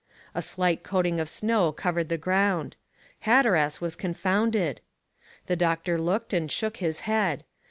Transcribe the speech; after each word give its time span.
A 0.33 0.41
slight 0.41 0.81
coating 0.81 1.19
of 1.19 1.29
snow 1.29 1.71
covered 1.71 2.09
the 2.09 2.17
ground. 2.17 2.75
Hatteras 3.19 3.81
was 3.81 3.95
confounded. 3.95 4.81
The 5.45 5.55
doctor 5.55 5.95
looked 5.99 6.33
and 6.33 6.51
shook 6.51 6.77
his 6.77 7.01
head. 7.01 7.43